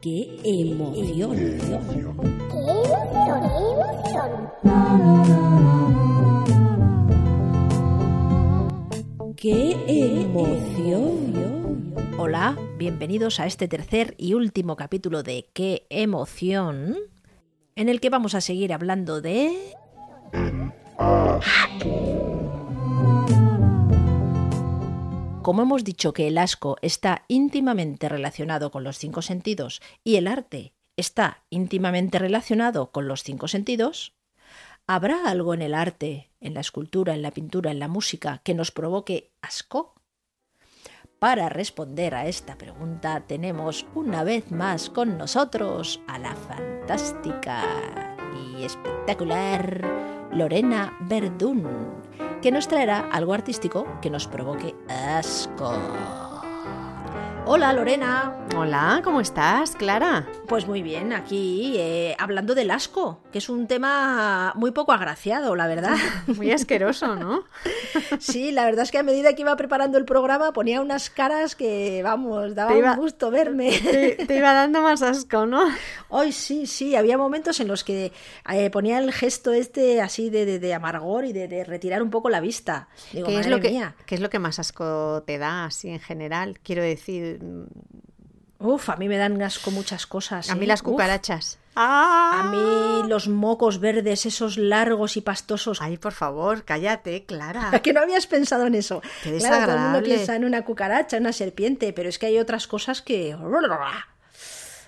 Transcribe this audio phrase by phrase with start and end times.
[0.00, 1.36] ¡Qué emoción!
[9.36, 9.76] ¡Qué
[10.22, 11.94] emoción!
[12.16, 16.96] Hola, bienvenidos a este tercer y último capítulo de ¡Qué emoción!
[17.74, 19.74] en el que vamos a seguir hablando de...
[25.48, 30.28] Como hemos dicho que el asco está íntimamente relacionado con los cinco sentidos y el
[30.28, 34.12] arte está íntimamente relacionado con los cinco sentidos,
[34.86, 38.52] ¿habrá algo en el arte, en la escultura, en la pintura, en la música que
[38.52, 39.94] nos provoque asco?
[41.18, 47.64] Para responder a esta pregunta tenemos una vez más con nosotros a la fantástica
[48.36, 51.66] y espectacular Lorena Verdún,
[52.40, 56.27] que nos traerá algo artístico que nos provoque asco.
[57.50, 58.46] Hola Lorena.
[58.54, 60.26] Hola, ¿cómo estás, Clara?
[60.48, 65.56] Pues muy bien, aquí eh, hablando del asco, que es un tema muy poco agraciado,
[65.56, 65.96] la verdad.
[66.26, 67.44] muy asqueroso, ¿no?
[68.18, 71.56] sí, la verdad es que a medida que iba preparando el programa ponía unas caras
[71.56, 73.70] que, vamos, daba un gusto verme.
[74.26, 75.64] Te, iba dando más asco, ¿no?
[76.10, 78.12] Hoy sí, sí, había momentos en los que
[78.52, 82.88] eh, ponía el gesto este así de, amargor y de, retirar un poco la vista.
[83.10, 86.58] ¿Qué, es lo que, ¿Qué es lo que más asco te da, así en general?
[86.62, 87.37] Quiero decir
[88.60, 90.50] Uf, a mí me dan asco muchas cosas.
[90.50, 90.68] A mí ¿eh?
[90.68, 91.58] las cucarachas.
[91.76, 95.80] A mí los mocos verdes, esos largos y pastosos.
[95.80, 97.70] Ay, por favor, cállate, Clara.
[97.82, 99.00] que no habías pensado en eso.
[99.22, 102.26] Qué claro, todo el mundo piensa en una cucaracha, en una serpiente, pero es que
[102.26, 103.36] hay otras cosas que.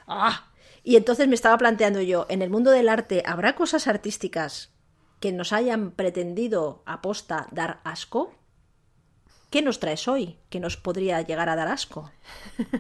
[0.09, 0.47] Ah.
[0.83, 4.71] Y entonces me estaba planteando yo, en el mundo del arte, ¿habrá cosas artísticas
[5.21, 8.35] que nos hayan pretendido aposta dar asco?
[9.51, 12.11] ¿Qué nos traes hoy que nos podría llegar a dar asco?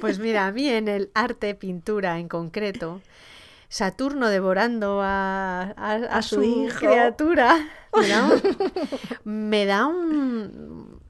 [0.00, 3.02] Pues mira, a mí en el arte, pintura en concreto,
[3.68, 5.74] Saturno devorando a,
[6.22, 7.68] su, criatura,
[9.24, 11.00] me da, un,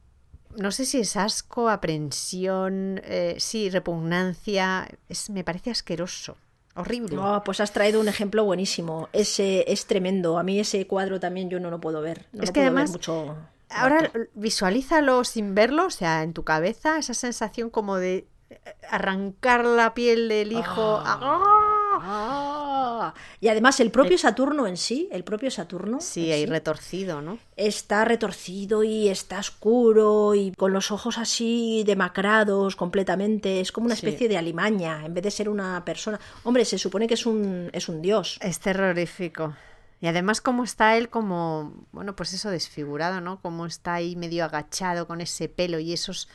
[0.57, 6.37] no sé si es asco, aprensión, eh, sí, repugnancia, es, me parece asqueroso.
[6.75, 7.17] Horrible.
[7.17, 9.09] Oh, pues has traído un ejemplo buenísimo.
[9.15, 10.37] Ese es tremendo.
[10.37, 12.27] A mí ese cuadro también yo no lo puedo ver.
[12.39, 13.35] es que además mucho
[13.77, 18.59] Ahora visualízalo sin verlo, o sea, en tu cabeza, esa sensación como de eh,
[18.91, 21.03] arrancar la piel del hijo.
[21.05, 21.67] Ah.
[21.99, 23.15] ¡Ah!
[23.41, 26.01] Y además el propio Saturno en sí, el propio Saturno.
[26.01, 27.39] Sí, ahí retorcido, ¿no?
[27.57, 33.61] Está retorcido y está oscuro y con los ojos así demacrados completamente.
[33.61, 36.21] Es como una especie de alimaña en vez de ser una persona.
[36.45, 38.39] Hombre, se supone que es un, es un dios.
[38.43, 39.55] Es terrorífico.
[40.01, 43.41] Y además cómo está él como, bueno, pues eso desfigurado, ¿no?
[43.41, 46.29] Cómo está ahí medio agachado con ese pelo y esos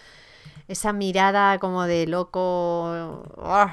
[0.68, 3.72] esa mirada como de loco oh,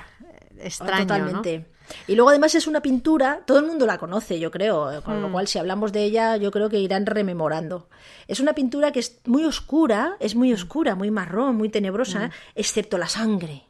[0.59, 1.67] extraño, Totalmente.
[2.07, 5.29] Y luego además es una pintura, todo el mundo la conoce, yo creo, con lo
[5.29, 5.33] mm.
[5.33, 7.89] cual si hablamos de ella, yo creo que irán rememorando.
[8.27, 12.31] Es una pintura que es muy oscura, es muy oscura, muy marrón, muy tenebrosa, mm.
[12.57, 13.65] excepto la sangre.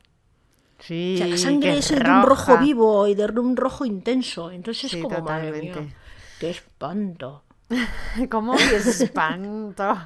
[0.80, 4.50] Sí, o sea, la sangre es, de un rojo vivo y de un rojo intenso.
[4.50, 5.94] Entonces es como, totalmente.
[6.38, 7.42] ¡Qué espanto!
[8.30, 8.56] ¿Cómo?
[8.56, 9.98] ¡Qué espanto!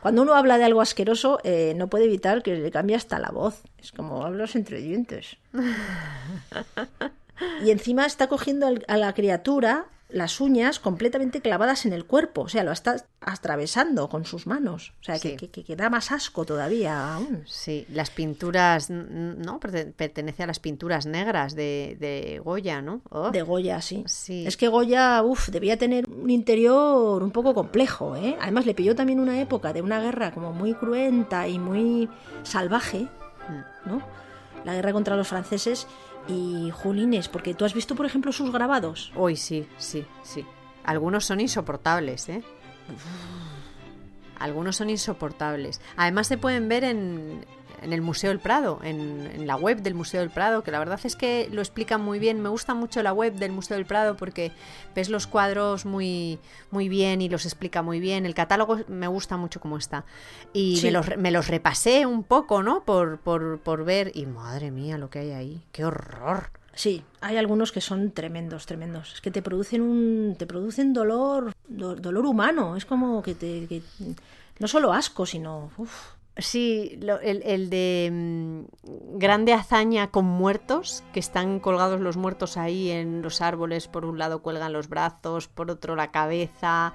[0.00, 3.30] Cuando uno habla de algo asqueroso, eh, no puede evitar que le cambie hasta la
[3.30, 3.62] voz.
[3.78, 5.36] Es como hablas entre dientes.
[7.64, 12.48] y encima está cogiendo a la criatura las uñas completamente clavadas en el cuerpo, o
[12.48, 17.14] sea, lo está atravesando con sus manos, o sea, que, que, da más asco todavía
[17.14, 17.42] aún.
[17.46, 19.58] Sí, las pinturas, ¿no?
[19.58, 23.02] Pertenece a las pinturas negras de, de Goya, ¿no?
[23.10, 23.30] Oh.
[23.30, 24.04] De Goya, sí.
[24.06, 24.46] sí.
[24.46, 28.36] Es que Goya, uff, debía tener un interior un poco complejo, ¿eh?
[28.40, 32.08] Además le pilló también una época de una guerra como muy cruenta y muy
[32.44, 33.08] salvaje,
[33.48, 33.88] mm.
[33.88, 34.02] ¿no?
[34.64, 35.86] La guerra contra los franceses
[36.28, 39.12] y Julines, porque tú has visto, por ejemplo, sus grabados.
[39.16, 40.44] Hoy sí, sí, sí.
[40.84, 42.42] Algunos son insoportables, ¿eh?
[44.38, 45.80] Algunos son insoportables.
[45.96, 47.44] Además se pueden ver en,
[47.82, 51.00] en el Museo del Prado, en, la web del Museo del Prado, que la verdad
[51.04, 52.40] es que lo explican muy bien.
[52.40, 54.52] Me gusta mucho la web del Museo del Prado porque
[54.94, 56.38] ves los cuadros muy,
[56.70, 58.26] muy bien y los explica muy bien.
[58.26, 60.04] El catálogo me gusta mucho cómo está.
[60.52, 62.84] Y me, los, me, los, repasé un poco, ¿no?
[62.84, 64.12] Por, por, por ver.
[64.14, 65.62] Y madre mía, lo que hay ahí.
[65.72, 66.50] ¡Qué horror!
[66.76, 69.14] Sí, hay algunos que son tremendos, tremendos.
[69.14, 72.76] Es que te producen un, te producen dolor, dolor humano.
[72.76, 73.82] Es como que te,
[74.58, 75.70] no solo asco, sino
[76.38, 82.56] Sí, lo- el, el de mm, grande hazaña con muertos, que están colgados los muertos
[82.58, 86.92] ahí en los árboles, por un lado cuelgan los brazos, por otro la cabeza.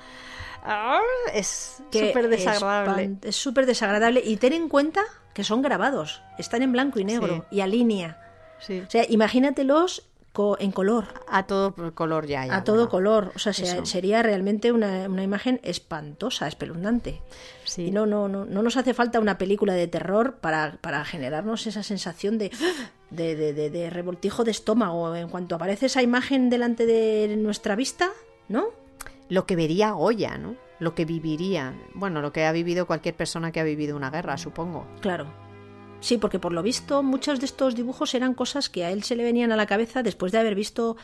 [0.64, 1.00] Ah,
[1.34, 3.18] Es súper desagradable.
[3.24, 4.22] Es súper desagradable.
[4.24, 5.02] Y ten en cuenta
[5.34, 8.20] que son grabados, están en blanco y negro y a línea.
[8.60, 8.82] Sí.
[8.86, 12.46] O sea, imagínatelos co- en color, A todo color ya.
[12.46, 12.90] ya, a todo bueno.
[12.90, 13.32] color.
[13.36, 13.86] O sea, eso.
[13.86, 17.22] sería realmente una, una imagen espantosa, espeluznante.
[17.66, 17.88] Sí.
[17.88, 21.68] Y no, no, no, no nos hace falta una película de terror para, para generarnos
[21.68, 22.52] esa sensación de,
[23.10, 25.16] de, de- de- de revoltijo de estómago.
[25.16, 28.10] En cuanto aparece esa imagen delante de nuestra vista,
[28.48, 28.68] ¿no?
[29.30, 30.56] Lo que vería Goya, ¿no?
[30.80, 31.74] Lo que viviría.
[31.94, 34.88] Bueno, lo que ha vivido cualquier persona que ha vivido una guerra, supongo.
[35.00, 35.28] Claro.
[36.02, 39.16] Sí, porque por lo visto muchos de estos dibujos eran cosas que a él se
[39.16, 40.98] le venían a la cabeza después de haber visto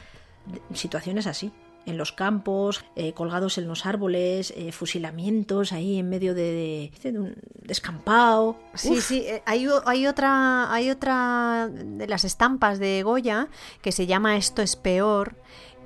[0.74, 1.52] situaciones así.
[1.86, 7.12] En los campos, eh, colgados en los árboles, eh, fusilamientos ahí en medio de, de,
[7.12, 8.60] de un descampado.
[8.74, 13.48] Sí, Uf, sí, eh, hay, hay otra hay otra de las estampas de Goya
[13.82, 15.38] que se llama Esto es peor,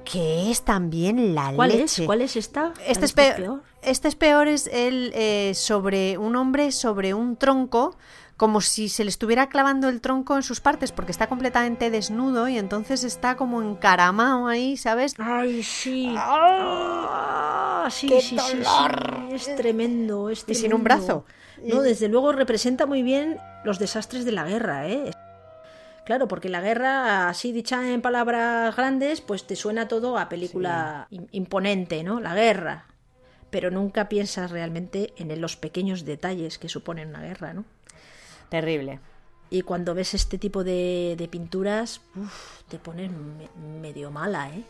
[0.04, 2.04] que es también la ¿Cuál leche.
[2.04, 2.06] es?
[2.08, 2.74] ¿Cuál es esta?
[2.86, 7.36] Este es, ¿Esta peor, este es peor es el eh, sobre un hombre sobre un
[7.38, 7.96] tronco
[8.38, 12.48] como si se le estuviera clavando el tronco en sus partes porque está completamente desnudo
[12.48, 15.14] y entonces está como encaramado ahí, ¿sabes?
[15.20, 16.16] Ay, sí.
[16.18, 19.18] Ah, sí, ¡Qué sí, sí, dolor!
[19.30, 19.36] sí.
[19.52, 21.24] Es tremendo, es Y sin un tremendo.
[21.24, 21.26] brazo.
[21.64, 25.12] No, desde luego representa muy bien los desastres de la guerra, ¿eh?
[26.06, 31.08] Claro, porque la guerra, así dicha en palabras grandes, pues te suena todo a película
[31.12, 32.20] im- imponente, ¿no?
[32.20, 32.86] La guerra.
[33.52, 37.66] Pero nunca piensas realmente en los pequeños detalles que suponen una guerra, ¿no?
[38.50, 39.00] Terrible.
[39.50, 43.50] Y cuando ves este tipo de, de pinturas, uf, te pones me-
[43.82, 44.64] medio mala, ¿eh?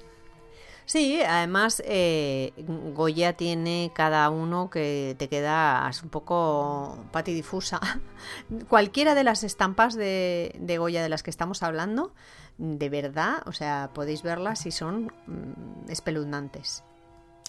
[0.92, 2.52] Sí, además eh,
[2.94, 7.80] Goya tiene cada uno que te quedas un poco patidifusa.
[8.68, 12.12] Cualquiera de las estampas de, de Goya de las que estamos hablando,
[12.58, 16.84] de verdad, o sea, podéis verlas y son mm, espeluznantes.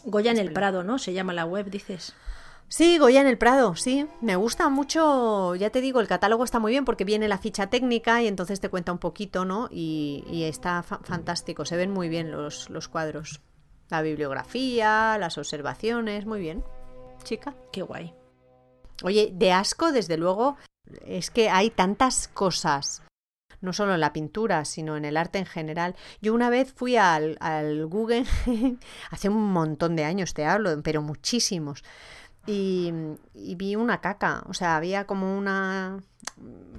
[0.05, 1.01] Goya en el Prado, ¿no?
[1.01, 2.15] Se llama la web, dices.
[2.73, 4.07] Sí, Goya en el Prado, sí.
[4.23, 7.67] Me gusta mucho, ya te digo, el catálogo está muy bien porque viene la ficha
[7.67, 9.69] técnica y entonces te cuenta un poquito, ¿no?
[9.71, 13.43] Y, y está fa- fantástico, se ven muy bien los, los cuadros.
[13.91, 16.65] La bibliografía, las observaciones, muy bien.
[17.25, 17.55] Chica.
[17.73, 18.15] Qué guay.
[19.03, 20.57] Oye, de asco, desde luego,
[21.05, 23.03] es que hay tantas cosas,
[23.61, 25.95] no solo en la pintura, sino en el arte en general.
[26.23, 28.79] Yo una vez fui al, al Guggenheim,
[29.11, 31.85] hace un montón de años te hablo, pero muchísimos,
[32.47, 32.93] y,
[33.35, 36.01] y vi una caca, o sea, había como una,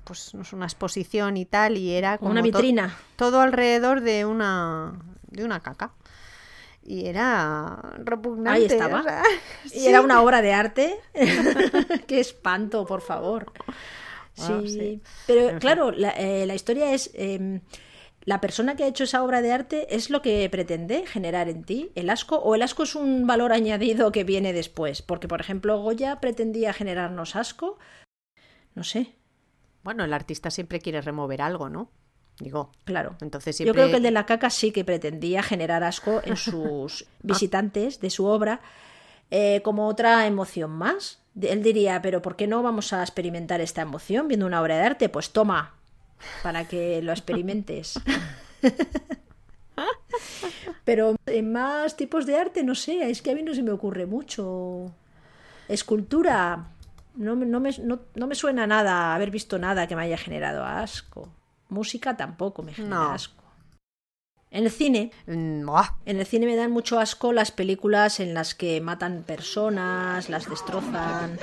[0.04, 2.98] pues una exposición y tal, y era como Una to- vitrina.
[3.15, 4.94] todo alrededor de una,
[5.30, 5.92] de una caca.
[6.86, 8.60] Y era repugnante.
[8.60, 9.00] Ahí estaba.
[9.00, 9.24] o sea,
[9.74, 11.00] Y era una obra de arte.
[12.07, 13.54] Qué espanto, por favor.
[14.33, 15.01] Sí, sí.
[15.27, 17.10] pero claro, la, eh, la historia es...
[17.13, 17.62] eh,
[18.25, 21.64] la persona que ha hecho esa obra de arte es lo que pretende generar en
[21.64, 25.42] ti, el asco, o el asco es un valor añadido que viene después, porque por
[25.42, 27.78] ejemplo Goya pretendía generarnos asco,
[28.75, 29.16] no sé,
[29.84, 31.90] Bueno, el artista siempre quiere remover algo, ¿no?
[32.40, 33.16] Digo, claro.
[33.22, 37.06] entonces Yo creo que el de la caca sí que pretendía generar asco en sus
[37.22, 38.62] visitantes de su obra
[39.30, 41.20] eh, como otra emoción más.
[41.40, 44.84] Él diría, pero ¿por qué no vamos a experimentar esta emoción viendo una obra de
[44.84, 45.10] arte?
[45.10, 45.75] Pues toma,
[46.42, 48.00] para que lo experimentes.
[50.86, 53.71] pero en más tipos de arte, no sé, es que a mí no se me
[53.71, 54.92] ocurre mucho.
[55.68, 56.68] Escultura,
[57.15, 60.18] no, me- no, me, no, no me suena nada, haber visto nada que me haya
[60.18, 61.30] generado asco.
[61.69, 63.43] Música tampoco me genera asco.
[64.53, 65.67] En el cine, Mm,
[66.05, 70.48] en el cine me dan mucho asco las películas en las que matan personas, las
[70.48, 71.39] destrozan,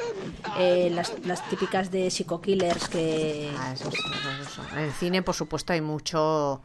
[0.59, 3.51] eh, las, las típicas de psico-killers que...
[3.59, 4.63] ah, eso eso, eso.
[4.75, 6.63] En el cine, por supuesto, hay mucho,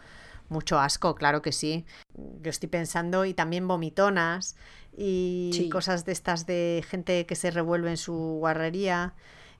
[0.50, 1.84] mucho asco, claro que sí.
[2.14, 4.56] Yo estoy pensando, y también vomitonas,
[4.96, 5.70] y Sí.
[5.70, 9.14] cosas de estas de gente que se revuelve en su guarrería.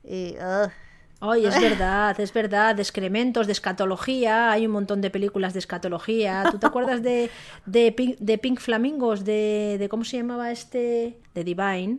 [0.04, 0.36] Y,
[1.20, 5.60] Ay, es verdad, es verdad, de excrementos, de escatología, hay un montón de películas de
[5.60, 6.44] escatología.
[6.50, 7.30] ¿Tú te acuerdas de,
[7.64, 11.18] de, Pink, de Pink Flamingos, de, de cómo se llamaba este?
[11.34, 11.98] De Divine.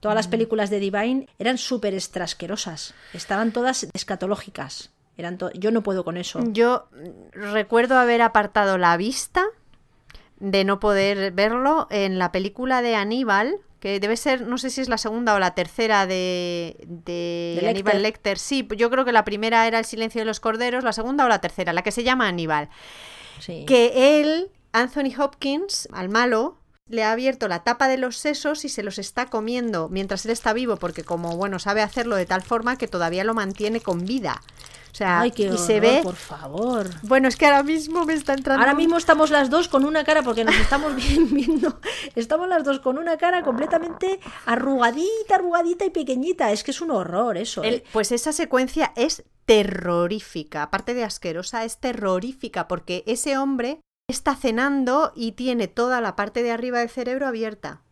[0.00, 4.90] Todas las películas de Divine eran súper estrasquerosas, estaban todas escatológicas.
[5.16, 6.38] Eran to- Yo no puedo con eso.
[6.52, 9.44] Yo mm, recuerdo haber apartado la vista
[10.38, 14.80] de no poder verlo en la película de Aníbal, que debe ser, no sé si
[14.80, 18.36] es la segunda o la tercera de, de, De Aníbal Lecter.
[18.36, 18.38] Lecter.
[18.38, 21.28] Sí, yo creo que la primera era El silencio de los corderos, la segunda o
[21.28, 22.68] la tercera, la que se llama Aníbal.
[23.38, 23.64] Sí.
[23.66, 26.58] Que él, Anthony Hopkins, al malo,
[26.88, 30.32] le ha abierto la tapa de los sesos y se los está comiendo mientras él
[30.32, 34.04] está vivo, porque como, bueno, sabe hacerlo de tal forma que todavía lo mantiene con
[34.04, 34.42] vida.
[34.92, 36.00] O sea, Ay, qué y se horror, ve...
[36.02, 36.90] por favor.
[37.02, 38.60] Bueno, es que ahora mismo me está entrando...
[38.60, 41.78] Ahora mismo estamos las dos con una cara, porque nos estamos bien viendo,
[42.14, 46.50] estamos las dos con una cara completamente arrugadita, arrugadita y pequeñita.
[46.52, 47.62] Es que es un horror eso.
[47.62, 47.84] El- ¿eh?
[47.92, 55.12] pues esa secuencia es terrorífica, aparte de asquerosa, es terrorífica porque ese hombre está cenando
[55.14, 57.82] y tiene toda la parte de arriba del cerebro abierta.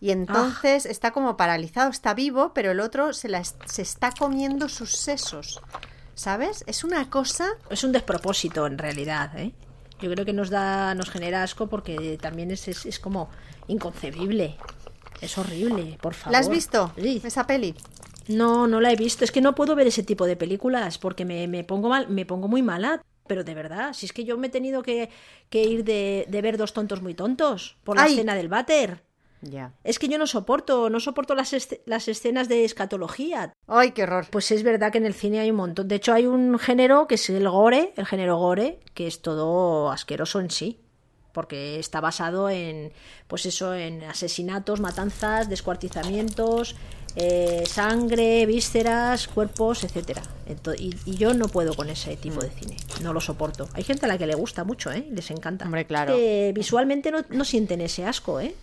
[0.00, 4.68] Y entonces está como paralizado, está vivo, pero el otro se, la se está comiendo
[4.68, 5.60] sus sesos.
[6.14, 6.64] ¿Sabes?
[6.66, 7.48] Es una cosa...
[7.70, 9.52] Es un despropósito en realidad, ¿eh?
[10.00, 13.30] Yo creo que nos da, nos genera asco porque también es, es, es como
[13.68, 14.56] inconcebible.
[15.20, 16.32] Es horrible, por favor.
[16.32, 16.92] ¿La has visto?
[16.96, 17.22] Sí.
[17.24, 17.74] Esa peli.
[18.28, 19.24] No, no la he visto.
[19.24, 22.26] Es que no puedo ver ese tipo de películas porque me, me pongo mal, me
[22.26, 23.00] pongo muy mala.
[23.28, 25.08] Pero de verdad, si es que yo me he tenido que,
[25.48, 28.12] que ir de, de ver dos tontos muy tontos por la Ay.
[28.14, 29.04] escena del váter.
[29.84, 31.54] Es que yo no soporto, no soporto las,
[31.86, 33.52] las escenas de escatología.
[33.66, 34.26] ¡Ay, qué horror!
[34.30, 35.88] Pues es verdad que en el cine hay un montón.
[35.88, 39.90] De hecho, hay un género que es el gore, el género gore, que es todo
[39.90, 40.78] asqueroso en sí.
[41.32, 42.92] Porque está basado en,
[43.26, 46.76] pues eso, en asesinatos, matanzas, descuartizamientos,
[47.16, 50.22] eh, sangre, vísceras, cuerpos, etcétera.
[50.78, 52.76] Y, y yo no puedo con ese tipo de cine.
[53.02, 53.66] No lo soporto.
[53.72, 55.06] Hay gente a la que le gusta mucho, ¿eh?
[55.10, 55.64] Les encanta.
[55.64, 56.14] Hombre, claro.
[56.14, 58.54] que visualmente no, no sienten ese asco, ¿eh?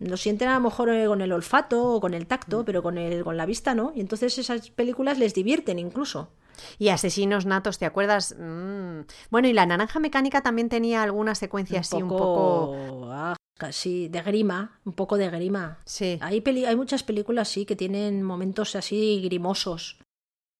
[0.00, 2.26] Lo sienten a lo mejor eh, con el olfato o con el Mm.
[2.26, 3.92] tacto, pero con, el, con la vista no.
[3.94, 6.30] Y entonces esas películas les divierten incluso.
[6.78, 8.34] Y Asesinos Natos, ¿te acuerdas?
[8.38, 9.00] Mm.
[9.30, 13.08] Bueno, y La Naranja Mecánica también tenía alguna secuencia así un poco...
[13.12, 15.78] ah, casi de grima, un poco de grima.
[15.84, 16.18] Sí.
[16.22, 19.98] Hay, peli- hay muchas películas sí que tienen momentos así grimosos.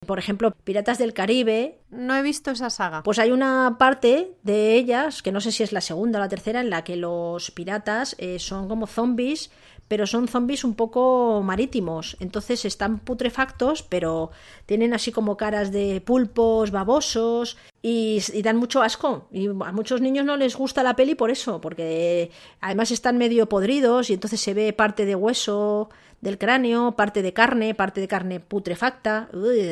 [0.05, 3.03] Por ejemplo, Piratas del Caribe, No he visto esa saga.
[3.03, 6.27] pues hay una parte de ellas, que no sé si es la segunda o la
[6.27, 9.51] tercera, en la que los piratas eh, son como zombies,
[9.87, 12.15] pero son zombies un poco marítimos.
[12.19, 14.31] Entonces están putrefactos, pero
[14.65, 19.27] tienen así como caras de pulpos, babosos, y, y dan mucho asco.
[19.31, 23.49] Y a muchos niños no les gusta la peli por eso, porque además están medio
[23.49, 25.89] podridos y entonces se ve parte de hueso
[26.21, 29.27] del cráneo, parte de carne, parte de carne putrefacta.
[29.33, 29.71] Uy.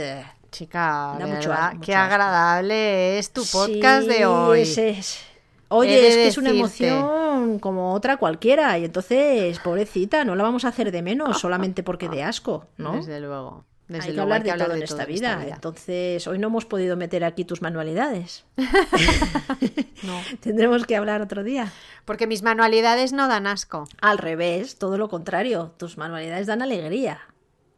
[0.51, 1.93] Chica, Da mucho qué mucho asco.
[1.93, 4.61] agradable es tu podcast Sí, de hoy.
[4.61, 5.19] es- es-
[5.69, 10.43] Oye, de es que es una emoción como otra cualquiera y entonces, pobrecita, no la
[10.43, 12.93] vamos a hacer de menos solamente porque de asco, ¿no?
[12.97, 13.65] Desde luego.
[13.87, 15.35] Desde hay que luego, hablar hay que de hablar todo de en todo esta vida.
[15.43, 15.55] vida.
[15.55, 18.45] Entonces, hoy no hemos podido meter aquí tus manualidades.
[20.03, 20.13] No.
[20.39, 21.71] Tendremos que hablar otro día.
[22.05, 23.87] Porque mis manualidades no dan asco.
[24.01, 25.73] Al revés, todo lo contrario.
[25.77, 27.19] Tus manualidades dan alegría.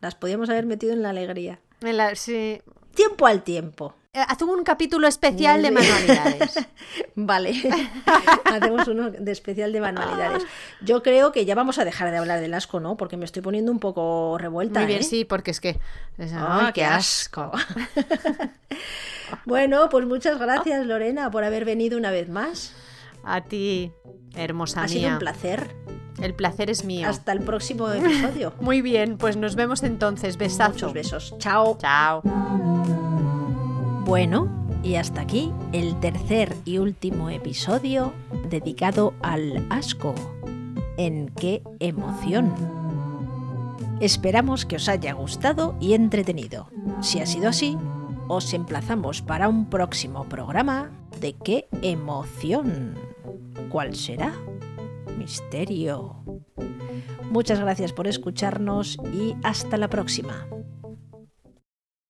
[0.01, 1.59] Las podíamos haber metido en la alegría.
[1.81, 2.61] En la- sí.
[2.93, 3.95] Tiempo al tiempo.
[4.13, 6.59] Eh, Haz un capítulo especial de manualidades.
[7.15, 7.53] Vale,
[8.43, 10.43] hacemos uno de especial de manualidades.
[10.81, 12.97] Yo creo que ya vamos a dejar de hablar del asco, ¿no?
[12.97, 14.81] Porque me estoy poniendo un poco revuelta.
[14.81, 15.03] Muy bien, ¿eh?
[15.05, 15.79] sí, porque es que...
[16.17, 17.51] es- Ah, ¡Ay, qué asco.
[19.45, 22.73] bueno, pues muchas gracias, Lorena, por haber venido una vez más.
[23.23, 23.93] A ti,
[24.35, 25.13] hermosa ha sido mía.
[25.13, 25.73] un placer.
[26.21, 27.07] El placer es mío.
[27.07, 28.53] Hasta el próximo episodio.
[28.59, 30.35] Muy bien, pues nos vemos entonces.
[30.35, 30.73] Besazo.
[30.73, 31.35] Muchos besos.
[31.37, 31.77] Chao.
[31.79, 32.21] Chao.
[34.05, 34.49] Bueno,
[34.83, 38.13] y hasta aquí el tercer y último episodio
[38.49, 40.15] dedicado al asco.
[40.97, 42.51] ¿En qué emoción?
[43.99, 46.67] Esperamos que os haya gustado y entretenido.
[47.01, 47.77] Si ha sido así,
[48.27, 50.89] os emplazamos para un próximo programa
[51.19, 52.95] de qué emoción.
[53.69, 54.33] ¿Cuál será?
[55.17, 56.23] Misterio.
[57.29, 60.47] Muchas gracias por escucharnos y hasta la próxima.